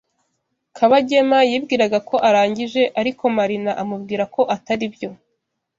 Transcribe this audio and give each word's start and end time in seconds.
Kabagema 0.77 1.37
yibwiraga 1.49 1.97
ko 2.09 2.15
arangije, 2.27 2.81
ariko 2.99 3.23
Marina 3.37 3.71
amubwira 3.81 4.23
ko 4.35 4.41
atari 4.55 4.85
byo. 4.95 5.09